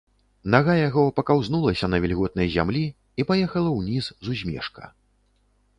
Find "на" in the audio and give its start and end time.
1.95-1.99